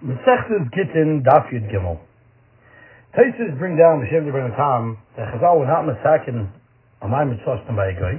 [0.00, 2.00] Mesechtes Gittin Daf Yud Gimel.
[3.12, 6.48] Taisus bring down the Shem Ben Tam that Chazal would not masakin
[7.02, 8.16] a maimed shloshtem by a guy.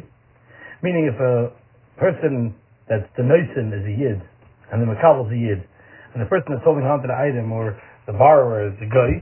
[0.84, 1.50] Meaning if a
[1.98, 2.54] person
[2.86, 4.22] that's the noisin is a yid
[4.70, 5.66] and the makabel is a yid
[6.14, 7.74] and the person that's holding on to the item or
[8.06, 9.18] the borrower is a guy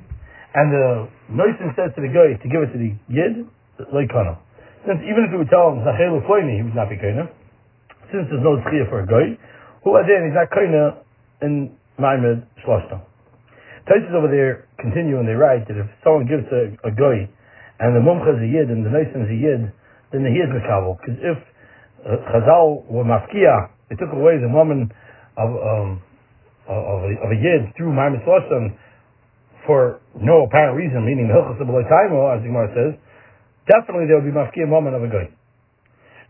[0.60, 3.48] and the noisin says to the guy to give it to the yid,
[3.96, 4.36] like kana.
[4.84, 7.32] Since even if he would tell him Zachelu Floini, he would not be kana.
[8.12, 9.39] Since there's no tzchiyah for a guy,
[9.88, 11.07] who again he's not kana
[11.39, 13.04] in Maimed Shloshta.
[13.86, 17.28] Taisus over there continue and they write that if someone gives a, a goy
[17.80, 19.62] and the mumcha is a yid and the nation is a yid,
[20.12, 20.98] then the he is mekabel.
[21.00, 21.40] Because if
[22.06, 24.92] uh, Chazal were mafkia, they took away the woman
[25.38, 25.90] of um,
[26.70, 28.71] of, a, of a yid through Maimed Shloshta
[29.66, 31.68] for no apparent reason, meaning the hilchas of
[32.38, 32.94] as the Gemara says,
[33.66, 35.28] definitely there would be mafkia woman of a goy.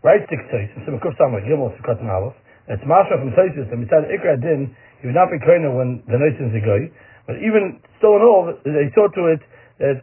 [0.02, 2.32] Right six Taisus, so Mekuf Samach Gimel Sukkot and.
[2.70, 4.70] It's Masha from Taisus, and Mitzad Ikra Din,
[5.02, 6.86] he would not be koina when the nation is a guy.
[7.26, 9.42] But even still in all, they saw to it
[9.82, 9.98] that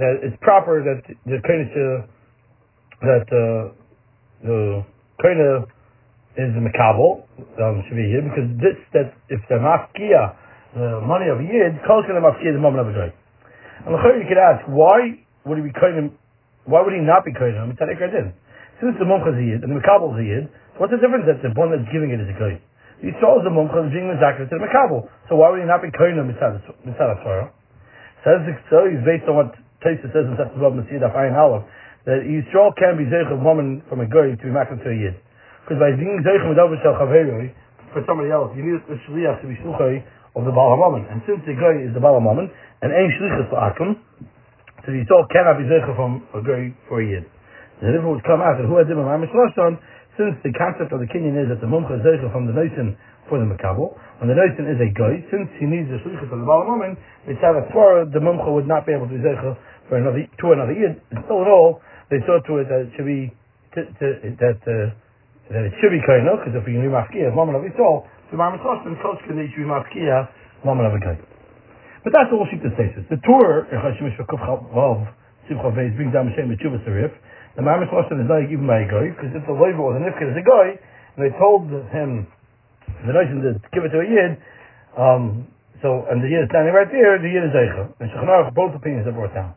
[0.00, 2.08] that it's proper that the koina
[3.04, 3.76] that uh,
[4.48, 4.80] the
[5.20, 5.68] koina
[6.40, 7.28] is a makabel
[7.60, 10.32] um, should be here because this that if the mafkia
[10.72, 13.10] the money of yid, kol the mafkia the moment of a guy.
[13.84, 16.08] And the you could ask why would he be koina?
[16.64, 17.68] Why would he not be koina?
[18.82, 20.44] Since the mumcha is yid and the makabel is a yid,
[20.82, 22.58] what's the difference that the one that's giving it is a guy?
[23.02, 25.06] Yisrael is the mumcha of being the zakat to the makabel.
[25.30, 27.54] So why would he not be koina mitzad Torah?
[28.26, 28.40] Says
[28.72, 31.62] so he's based on what Taisa says in Sefton Rav Masiyah Ayin Aleph
[32.08, 34.96] that Yisrael can be zeich a woman from a goy to be makat to a
[34.96, 35.16] yid.
[35.64, 37.52] Because by being zeich with over shel chaveroi
[37.92, 40.04] for somebody else, you need a shliach to be shluchay
[40.36, 41.08] of the Baal HaMammon.
[41.12, 42.48] And since the goy is the Baal HaMammon,
[42.82, 43.08] and ein
[43.48, 43.96] for Akum,
[44.84, 47.24] so Yisrael cannot be zeich from a goy for a yid.
[47.84, 49.28] The difference would come out that who had different mamish
[50.16, 52.96] since the concept of the kinyan is that the mumcha is from the nation
[53.28, 56.38] for the makabel, when the nation is a guy, since he needs the shlichus of
[56.38, 56.96] the Baal moment,
[57.28, 60.46] it's out of Torah, the mumcha would not be able to be for another to
[60.54, 60.72] another.
[60.72, 60.96] And
[61.28, 63.28] still in all, they saw to it that it should be
[63.76, 64.06] to, to,
[64.38, 64.94] that uh,
[65.52, 68.64] that it should be kaino because if you knew mafkia, moment of Yisrael, the Marmot
[68.64, 70.30] Chostin, Kosh Kadesh, you mafkia,
[70.64, 71.20] moment of a.
[72.00, 72.96] But that's all she could says.
[73.08, 74.40] The tour, Chashimish Vakuf
[74.72, 75.08] Vav,
[75.48, 77.12] Simcha Vez, brings down Mishem B'Tshuvah Serif,
[77.54, 80.02] the Mamish Lashon is not even by a guy, because if the Leiva was a
[80.02, 80.74] Nifkid as a guy,
[81.14, 82.26] and they told him,
[83.06, 84.34] the notion to give it to a Yid,
[84.98, 85.46] um,
[85.78, 87.94] so, and the Yid is standing right there, the Yid is Eicha.
[88.02, 89.54] And Shechanarach, both opinions are brought down.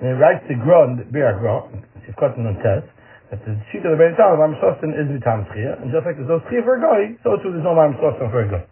[0.00, 1.68] And he writes to Gra, Bir Gra,
[2.08, 2.88] Sifkat and Test,
[3.28, 6.16] that the sheet of the Ben Tam, Mamish Lashon is Mitam Schia, and just like
[6.16, 8.64] there's no Schia for a guy, so too there's no Mamish Lashon for a guy.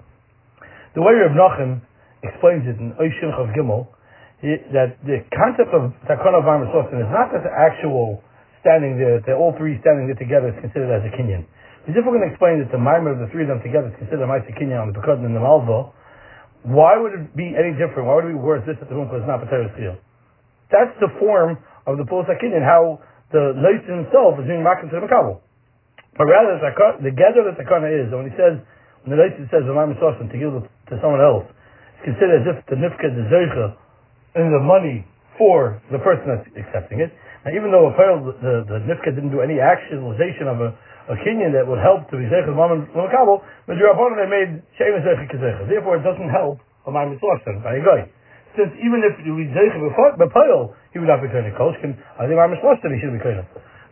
[0.95, 1.83] The way Reb Nachum
[2.23, 3.91] explains it in Oishin Chav Gimel,
[4.73, 8.23] that the concept of Takon of Mamish Lashon is not that the actual
[8.65, 11.45] standing there, they're all three standing there together is considered as a kinyan.
[11.85, 13.93] Because if we're going to explain that the mimer of the three of them together
[13.93, 15.93] is considered a Maisa kinyan on the Pekod and the Malvo,
[16.65, 18.09] why would it be any different?
[18.09, 20.01] Why would it be worse this at the because it's not Pateris Chiyah?
[20.73, 23.05] That's the form of the Pulas kinyan, how
[23.37, 25.45] the Leis himself is being marked to the Makabal.
[26.17, 26.57] But rather,
[27.05, 28.57] the gather that the Kana is, when he says,
[29.05, 31.45] when the Leis says, the Maimon to give it to someone else,
[32.01, 33.77] it's considered as if the Nifka, the Zercha,
[34.41, 35.05] in the money
[35.39, 37.11] for the person that's accepting it.
[37.45, 40.73] Now, even though apparently the, the, the Nifka didn't do any actualization of a,
[41.13, 41.17] a
[41.53, 44.51] that would help to be Zechel Mammon Makabel, but your opponent they made
[44.81, 45.69] Shemin Zechel Kezechel.
[45.69, 48.09] Therefore, it doesn't help a Mammon Tzlachsen by a guy.
[48.57, 49.85] Since even if you read Zechel
[50.17, 53.45] Bepayel, he would not be Kohen Koshkin, I think Mammon Tzlachsen he should be Kohen.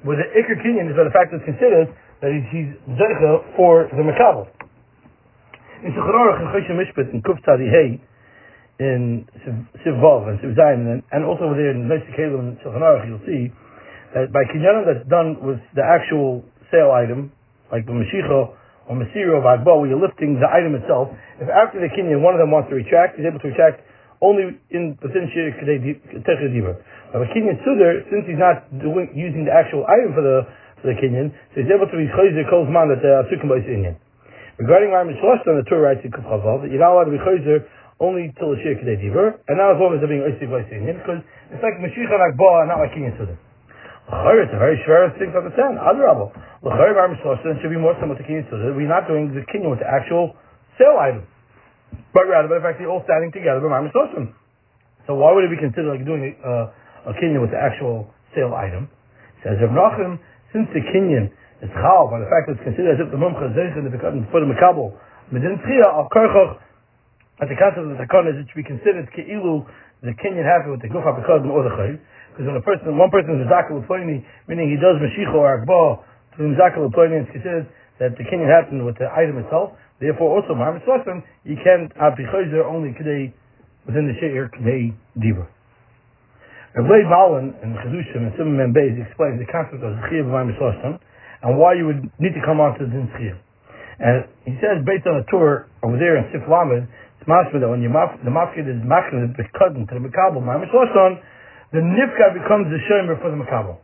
[0.02, 1.92] But the Iker kinyan is by the fact that it's considered
[2.24, 4.48] that he's Zechel for the Makabel.
[5.84, 7.68] In Shechanarach and Choshe Mishpat in Kuf Tzadi
[8.78, 9.26] in
[9.84, 13.52] Sivov and Siv and, also over there in Neisik and Shulchan you'll see
[14.14, 17.32] that by kinyanim that's done with the actual sale item,
[17.72, 21.08] like the Mashiach or Masiro of Agbo, where you're lifting the item itself,
[21.40, 23.80] if after the kinyan one of them wants to retract, he's able to retract
[24.20, 26.76] only in within Shir Teched Diva.
[27.12, 30.44] But kinyan Sudar, since he's not doing, using the actual item for the
[30.84, 33.48] for the kinyan, so he's able to be chayzer kol man that uh, the Asukim
[33.48, 33.96] Inyan.
[34.60, 37.22] Regarding Rambam Shlosh on the Torah writes in Kufchavav that you're not allowed to be
[37.22, 37.64] chayzer
[38.02, 40.98] only till the Shir Kedei Diver, and now as long as they're being Oisik Oisinian,
[40.98, 41.22] because
[41.54, 43.38] it's like Mashiach and Akbar, not like King Yisudim.
[44.10, 45.78] L'chayr, it's a very schwer thing to understand.
[45.78, 46.34] Adrabah.
[46.66, 48.74] L'chayr, Bar Mishloshim should be more similar to King Yisudim.
[48.74, 50.34] We're not doing the Kinyan with the actual
[50.76, 51.22] sale item.
[52.10, 54.34] But rather, but in fact, they're all standing together with Bar Mishloshim.
[55.06, 58.10] So why would it be considered like doing a, uh, a Kinyan with the actual
[58.34, 58.90] sale item?
[59.46, 60.18] Says Rav Nachum,
[60.50, 61.30] since the Kinyan
[61.62, 63.94] is chal, by the fact that it's considered as if the Mumcha in the
[64.34, 64.90] for the Makabal,
[65.30, 66.58] Medin Tchiyah, al Karchach,
[67.40, 69.64] at the concept of the takon is it should be considered keilu
[70.02, 71.94] the kinyan happy with the gufa because or the chay.
[72.34, 76.02] Because when a person, one person is a zakal meaning he does mashiach or akba
[76.36, 77.70] to the zakal it's considered
[78.02, 79.78] that the kinyan happened with the item itself.
[80.02, 83.30] Therefore, also Mar Mitzvah, you can't have Bichoizer only Kedei
[83.86, 84.50] within the Sheir
[85.14, 85.46] Dibra.
[86.74, 90.98] Rav Leib Malin in Chedushim and Simon Membeis explains the concept of Zechiyah B'May Mitzvah
[91.46, 93.38] and why you would need to come onto the Din Zechiyah.
[94.02, 96.88] And he says, based on a tour over there in Sif Lamed,
[97.22, 100.58] it's mashma that when you maf- the mafkid is machmed cousin to the Makabal, my
[100.58, 103.78] the nifka becomes the shomer for the Makabal.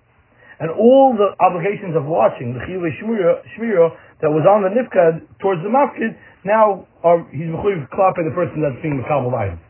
[0.58, 5.62] And all the obligations of watching, the chiyuv shmira that was on the nifka towards
[5.62, 9.62] the mafkid, now are, he's mechuyev klapping the person that's being Makabal item.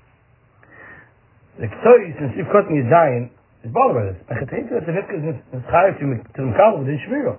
[1.61, 3.29] The Ketzoris and Sif Kotni is dying,
[3.69, 4.19] is bothered by this.
[4.33, 5.37] I can think that the Nifka is
[5.69, 6.09] chayiv to
[6.41, 7.37] the Mekabel within Shmira.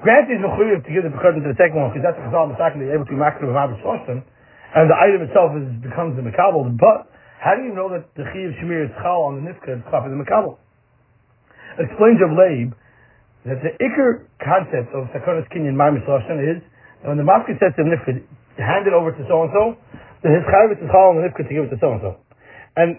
[0.00, 2.48] Granted, he's mechuyev to give the Pekadin to the second one, because that's the Chazal
[2.48, 4.24] Masakin, they're able to makar of Mabit Shostan,
[4.74, 7.06] and the item itself is, becomes the Mekabel, but
[7.38, 10.02] how do you know that the Chiyav shemir is chal on the Nifka is chal
[10.02, 10.58] the Mekabel?
[11.78, 12.74] Explains of Leib,
[13.46, 16.58] that the Iker concept of Sakonis Kinyan Shostan is,
[17.02, 18.18] that when the Mafka says to the Nifka,
[18.58, 19.78] hand it over to so-and-so,
[20.26, 22.18] then his chayiv is chal on the Nifka to give it to so-and-so.
[22.74, 22.98] And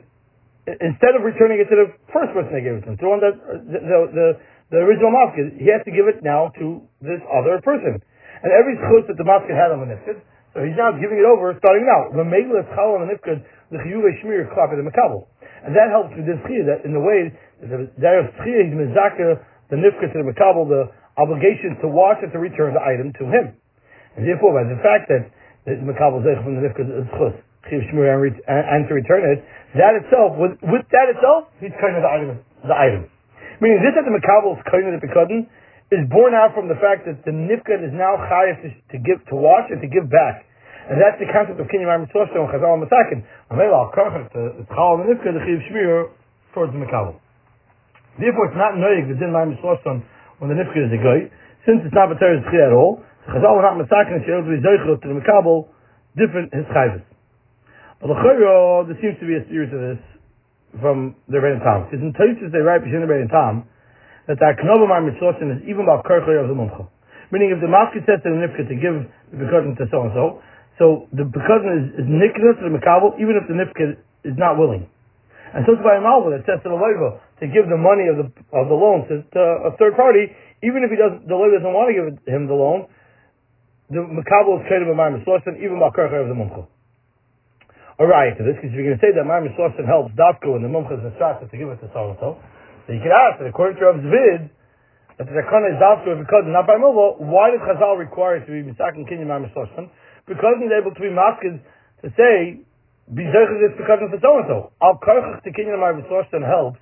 [0.65, 3.35] instead of returning it to the first person they gave it to, the one that
[3.35, 4.27] the the, the,
[4.73, 8.01] the original mafkid, he has to give it now to this other person.
[8.41, 10.21] And every schus that the mafkid had on the nifkid,
[10.55, 12.15] so he's now giving it over, starting now.
[12.15, 13.43] The megla chal on the nifkid,
[13.75, 15.27] the chiyuve shmir klap the makabel,
[15.67, 17.27] and that helps with this chiyah that in the way
[17.59, 20.87] there is chiyah he's mizaka the nifkid to the makabel, the
[21.19, 23.51] obligation to watch and to return the item to him,
[24.15, 25.27] and therefore by the fact that
[25.67, 27.35] the makabel zech from the nifkid is chus
[27.67, 29.43] chiyuv shmir and, and to return it,
[29.75, 32.39] that itself, with, with that itself, he's kind of the item.
[32.63, 33.11] The item.
[33.59, 35.47] Meaning this that the Makabal is kind of the Pekudin
[35.93, 39.21] is born out from the fact that the Nifkad is now chayav to, to, give,
[39.29, 40.45] to wash and to give back.
[40.89, 43.25] And that's the concept of Kinyam Mitzvah and Chazal Masakin.
[43.49, 46.09] Amela al Karchat, the Chal and the Nifkad, the Chiv Shmir
[46.53, 47.17] towards the Makabal.
[48.17, 50.01] Therefore, it's not noyig the Din Lam Mitzvah
[50.41, 51.29] when the Nifkad is a guy,
[51.65, 53.01] since it's not Batar at all.
[53.29, 55.69] Chazal not Masakin, she able to be to the Makabal,
[56.17, 57.01] different his chayvus.
[58.01, 60.01] But the there seems to be a series of this
[60.81, 61.87] from the Rebbe Tam.
[61.87, 63.65] Because in Tosis they write between the Rebbe Tam
[64.27, 66.89] that the Aknobam Mitzvosin is even about Kercher of the Mumcha.
[67.29, 70.13] Meaning if the Maskit says to the Nifka to give the Bekutin to so and
[70.75, 73.95] so, the Bekutin is, is to the Makabal even if the Nifka
[74.25, 74.89] is not willing.
[75.53, 78.11] And so it's by a Malva that says to the Leiva to give the money
[78.11, 80.27] of the of the loan to, to a third party,
[80.65, 82.91] even if he doesn't the Leiva doesn't want to give him the loan,
[83.87, 86.67] the Makabal is traded by Mitzvosin even about Kercher of the Mumcha
[87.95, 90.65] All right, to this, because you're going to say that Ma'am Yisrosin helps Dafko and
[90.65, 92.19] the Mumchas and Strata to give it to so and
[92.85, 94.53] so, you could ask that according to Rav Zvid,
[95.17, 98.53] that the Zakana is Dafko because not by Mova, why did Chazal require it to
[98.53, 99.89] be Misak and Kinyan Ma'am Yisrosin?
[100.27, 102.61] Because he's able to be masked to say,
[103.09, 104.57] be Zerchaz is because of so and so.
[104.83, 106.77] Al Karchach to Kinyan Ma'am Yisrosin helps,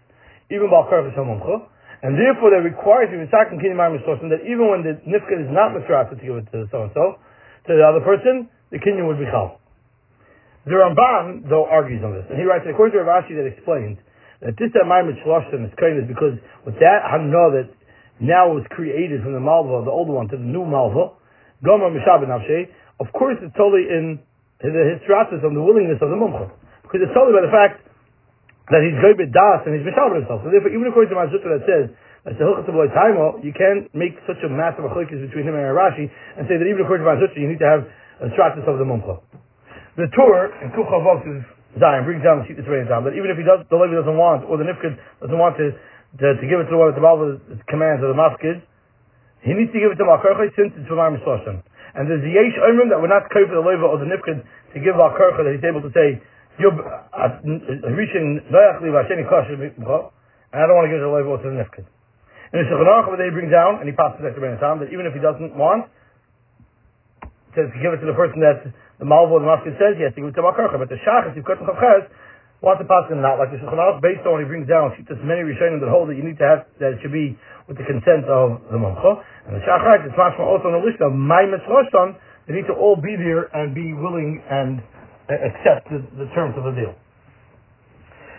[0.49, 1.71] even by Karchach Mumcha,
[2.03, 4.99] and therefore they require to be Misak and Kinyan Ma'am Yisrosin that even when the
[5.07, 7.21] Nifka is not Mistrata to give it to so and so,
[7.69, 9.61] to the other person, the Kinyan would be Chal.
[10.65, 12.23] The Ramban, though, argues on this.
[12.31, 13.99] And he writes, according to Rav Ashi that explains,
[14.43, 16.35] that this Amayim Shloshim is kind is because
[16.67, 17.69] with that Hanah that
[18.19, 21.15] now was created from the Malva, the older one, to the new Malva,
[21.63, 22.67] Gomer Nafshe,
[22.99, 24.19] of course it's totally in
[24.59, 26.51] the histratus of the willingness of the Mumcha.
[26.83, 27.83] Because it's totally by the fact
[28.71, 30.43] that he's going das and he's Mishabin himself.
[30.43, 31.85] So therefore, even according to Mar Zutra that says,
[32.23, 36.07] that the Hilchot Taimo, you can't make such a massive achlikis between him and Rashi
[36.39, 37.83] and say that even according to Mar Zutra, you need to have
[38.23, 39.19] a stratus of the Mumcha.
[39.99, 41.43] The tour in Kuchavos is
[41.79, 43.97] Zion brings down the sheet that's written down But even if he does, the Levi
[43.97, 46.93] doesn't want, or the Nifkid doesn't want to, to, to give it to the one
[46.93, 48.61] that the Bible commands of the Mafkid,
[49.41, 51.65] he needs to give it to Malkarchay since it's from Misoshan.
[51.97, 54.77] And there's the Yesh Omrim that we're not for the Levi or the Nifkid to
[54.77, 56.21] give Malkarchay that he's able to say,
[56.61, 57.41] uh,
[57.97, 61.29] reaching Noach Levi Sheni Kosher and I don't want to give it to the Levi
[61.33, 61.85] or to the Nifkid.
[62.53, 65.09] And it's the Shulchan they bring down, and he passes it to Time, that even
[65.09, 65.89] if he doesn't want,
[67.57, 68.61] to give it to the person that
[69.03, 72.07] the Malvo, the Maskid says, yes, he would but the Shachas, you cut the Chavches,
[72.63, 75.19] wants to pass him not like the Shulchan based on what he brings down, Shittas
[75.27, 77.35] many Rishonim that hold that you need to have, that it should be
[77.67, 79.19] with the consent of the Mumcha.
[79.43, 82.15] And the Shachar, it's much more also on the list of my Mitzvah,
[82.47, 84.79] they need to all be there and be willing and
[85.27, 86.95] uh, accept the, the terms of the deal.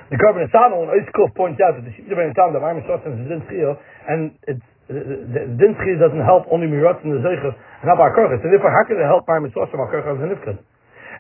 [0.09, 3.21] The Korban Esano and Oiskov points out that the Shittas Ben Tam, my Mitzvah is
[3.21, 3.45] in
[4.09, 8.47] and it's the din doesn't help only mirot in the zeicha and not bar So
[8.49, 10.61] therefore, how can it help by mitzvah bar korchas and nifkad?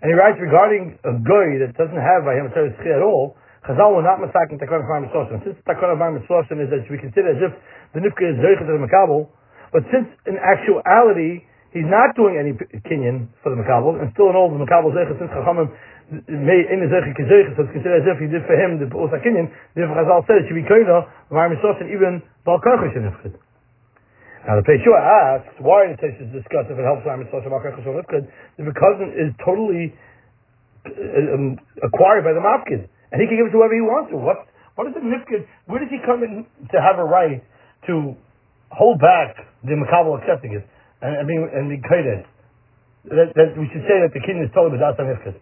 [0.05, 3.41] And he writes regarding a goy that doesn't have by him a at all.
[3.65, 5.41] Chazal will not masakin takon of mitzvah.
[5.41, 7.53] Since takon of mitzvah is that we consider as if
[7.97, 9.33] the nifkad is zeicha to the makabel,
[9.73, 12.53] but since in actuality he's not doing any
[12.85, 15.73] kinyan for the makabel, and still in all the makabel zeicha since chachamim
[16.29, 18.85] may in the zeicha kezeicha, so it's considered as if he did for him the
[18.93, 19.49] pulsa kinyan.
[19.73, 23.41] Therefore, Chazal should be koina, mitzvah even bal korchas and nifkad.
[24.45, 27.97] Now the Peshua asks, why the Tesis discuss if it helps Rami Tzosha Makar Chashon
[27.97, 28.29] Nifkid?
[28.61, 29.97] If the cousin is totally
[30.85, 34.13] uh, um, acquired by the Mafkid, and he can give it to whoever he wants
[34.13, 34.21] to.
[34.21, 34.45] What,
[34.77, 35.49] what is the Nifkid?
[35.65, 37.41] Where does he come in to have a right
[37.89, 38.13] to
[38.69, 40.65] hold back the Makabal accepting it?
[41.01, 42.29] And, I mean, and the Kaideh.
[43.17, 45.41] That, that we should say that the king is totally without the Nifkid.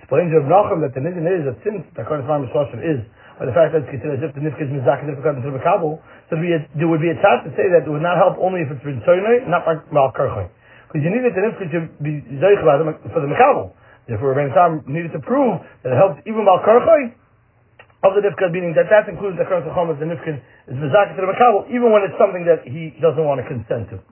[0.00, 3.04] Explains Rav Nachum that the Nidin is that since the Kodesh Rami Tzosha is
[3.40, 5.48] by the fact that it's considered as if the nifka is mizak and difficult to
[5.48, 5.96] the makabel,
[6.28, 8.68] so there would be a task to say that it would not help only if
[8.68, 10.44] it's rinsoinoi, not mal karchoy.
[10.92, 13.72] Because you needed the nifka to be zeich for the makabel.
[14.04, 17.16] Therefore, Rabbi Tam needed to prove that it helps even mal karchoy
[18.04, 20.36] of the nifka, meaning that that includes the karchoy chom the nifka
[20.68, 23.88] is mizak to the makabel, even when it's something that he doesn't want to consent
[23.88, 24.04] to.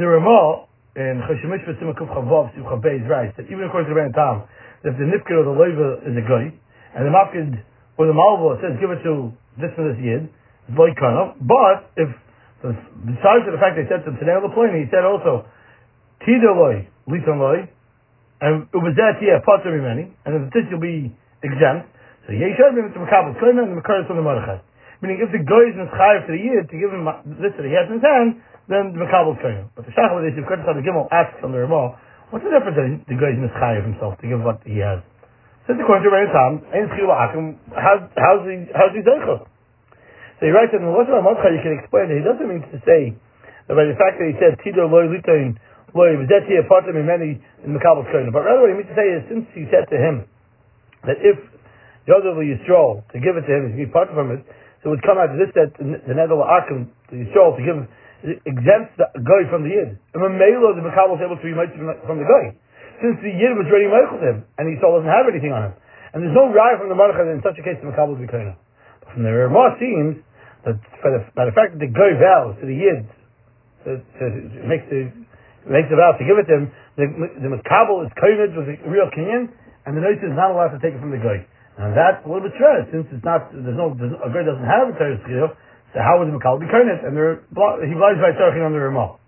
[0.00, 0.64] The Ramah
[0.96, 4.48] in Chashemish V'Simah Kuf Chavav Simcha Beis writes that even according to Rabbi Tam,
[4.80, 6.56] if the nifka or the loiva is a guy,
[6.94, 7.62] and the mafkid
[7.98, 10.24] or the malva says give it to this and this yid.
[10.70, 10.94] But
[11.96, 12.10] if
[12.62, 15.48] besides the fact they said to today on the plane, he said also
[16.22, 17.66] tidaloi litan loy,
[18.40, 21.10] and it was that yeah potter many, and the this you'll be
[21.42, 21.90] exempt.
[22.28, 24.62] So yeshar it to makabel klina and the makar from the marachat.
[25.02, 27.08] Meaning if the guy is chayiv to the yid to give him
[27.40, 29.66] this that he has in his hand, then the makabel klina.
[29.74, 31.98] But the shachal is if Kurtis the Gimel asks on the Ramah,
[32.30, 35.02] what's the difference that the guy is mischayiv himself to give what he has?
[35.70, 39.06] Says according to Rabbi Tam, Ein Chila Akim, how's, he, how's he?
[39.06, 39.46] So
[40.42, 43.14] he writes in the Lashon HaModcha, you can explain that he doesn't mean to say
[43.70, 45.54] that by the fact that he said, Tido loy litain,
[45.94, 48.34] loy, v'zeti apartim many in Makabal Kohen.
[48.34, 50.26] But rather what he means to say is, since he said to him,
[51.06, 51.38] that if
[52.10, 54.42] Yodel Yisrael, to give it to him, to be part from it,
[54.82, 57.78] so it would come out of this that the Nedel Akim, to Yisrael, to give,
[58.42, 59.94] exempts the guy from the Yid.
[59.94, 62.58] And when Melo, the Makabal is able to be from the guy
[63.00, 65.74] since the Yid was ready to him, and he still doesn't have anything on him.
[66.12, 69.08] And there's no raya from the Malach in such a case the Makabal is But
[69.14, 70.20] from the Ramah seems
[70.66, 73.06] that by the, by the fact that the guy vows to the Yid,
[73.86, 75.08] to, to, to make the
[75.68, 76.64] makes the vow to give it to him,
[76.96, 77.04] the,
[77.40, 79.52] the is Koinid with a real Kenyan,
[79.84, 81.44] and the Noise is not allowed to take it from the guy.
[81.80, 84.68] And that's a little bit strange, since it's not, there's no, there's, a guy doesn't
[84.68, 85.52] have a Torah
[85.90, 86.70] so how would the Makabal be?
[86.70, 89.18] And he lies by talking on the Ramah.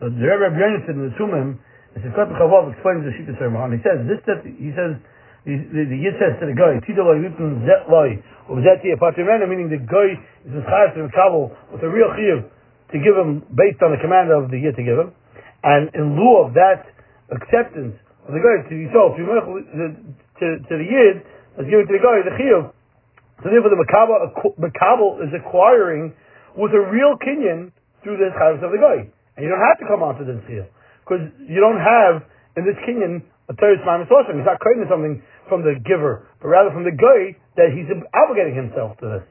[0.00, 1.56] So the Rebbe in the Tumim,
[1.94, 3.70] the Sifkat Chavav explains the Shita Sermon.
[3.70, 4.98] He says this that he says
[5.46, 8.18] the, the, Yid says to the guy, Tidoloi Lipton Zet Loi,
[8.50, 12.50] or Zeti Apatimena, meaning the guy is in Mischayev to Kabul with a real chiyuv
[12.90, 15.14] to give him based on the command of the Yid to give him,
[15.62, 16.88] and in lieu of that
[17.30, 17.94] acceptance
[18.26, 21.22] of the guy to Yisrael, to, to, to the Yid,
[21.62, 22.74] is given to the guy the chiyuv.
[23.44, 26.10] So therefore, the Makabal is acquiring
[26.56, 27.70] with a real kinyan
[28.02, 30.40] through the chayvus of the guy, and you don't have to come on to the
[30.48, 30.66] chiyuv
[31.04, 32.24] because you don't have
[32.56, 36.72] in this kinyan a Teres Mamis He's not creating something from the giver, but rather
[36.72, 37.84] from the guy that he's
[38.16, 39.24] obligating himself to this.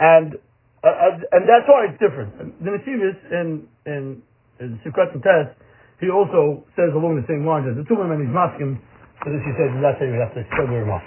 [0.00, 0.40] And
[0.84, 2.36] uh, and that's why it's different.
[2.60, 4.22] The Nesivis in in
[4.60, 5.56] in Sukkot Test,
[6.00, 8.80] he also says along the same lines as the two women he's masking.
[9.24, 11.04] So this he says, that's how you have to explain very much.